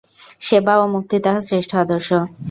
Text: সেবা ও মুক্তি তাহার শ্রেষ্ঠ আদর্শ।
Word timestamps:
সেবা 0.41 0.73
ও 0.77 0.95
মুক্তি 0.95 1.17
তাহার 1.23 1.43
শ্রেষ্ঠ 1.47 1.71
আদর্শ। 1.83 2.09